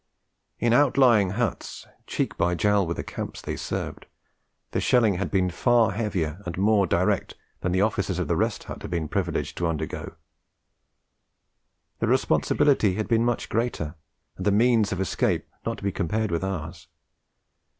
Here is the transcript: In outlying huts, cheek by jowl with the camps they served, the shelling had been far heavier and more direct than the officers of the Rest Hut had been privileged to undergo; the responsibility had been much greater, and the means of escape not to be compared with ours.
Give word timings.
In 0.57 0.73
outlying 0.73 1.29
huts, 1.37 1.85
cheek 2.07 2.35
by 2.35 2.55
jowl 2.55 2.87
with 2.87 2.97
the 2.97 3.03
camps 3.03 3.39
they 3.39 3.55
served, 3.55 4.07
the 4.71 4.81
shelling 4.81 5.17
had 5.19 5.29
been 5.29 5.51
far 5.51 5.91
heavier 5.91 6.41
and 6.43 6.57
more 6.57 6.87
direct 6.87 7.35
than 7.59 7.71
the 7.71 7.83
officers 7.83 8.17
of 8.17 8.27
the 8.27 8.35
Rest 8.35 8.63
Hut 8.63 8.81
had 8.81 8.89
been 8.89 9.07
privileged 9.07 9.57
to 9.59 9.67
undergo; 9.67 10.15
the 11.99 12.07
responsibility 12.07 12.95
had 12.95 13.07
been 13.07 13.23
much 13.23 13.47
greater, 13.47 13.93
and 14.37 14.47
the 14.47 14.51
means 14.51 14.91
of 14.91 14.99
escape 14.99 15.45
not 15.67 15.77
to 15.77 15.83
be 15.83 15.91
compared 15.91 16.31
with 16.31 16.43
ours. 16.43 16.87